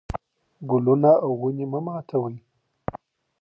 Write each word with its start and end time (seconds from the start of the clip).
ګلونه 0.69 1.11
او 1.23 1.31
ونې 1.41 1.65
مه 1.71 1.79
ماتوئ. 1.85 2.35